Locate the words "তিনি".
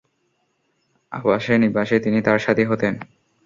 1.99-2.19